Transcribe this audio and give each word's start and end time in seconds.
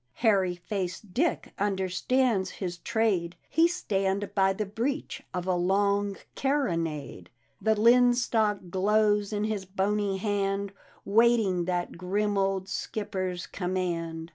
Hairy 0.13 0.55
faced 0.55 1.13
Dick 1.13 1.53
understands 1.59 2.49
his 2.49 2.79
trade; 2.79 3.35
He 3.47 3.67
stand 3.67 4.33
by 4.33 4.51
the 4.51 4.65
breech 4.65 5.21
of 5.31 5.45
a 5.45 5.53
long 5.53 6.17
carronade, 6.35 7.27
The 7.61 7.75
linstock 7.75 8.71
glows 8.71 9.31
in 9.31 9.43
his 9.43 9.65
bony 9.65 10.17
hand, 10.17 10.73
Waiting 11.05 11.65
that 11.65 11.99
grim 11.99 12.35
old 12.35 12.67
Skipper's 12.67 13.45
command. 13.45 14.29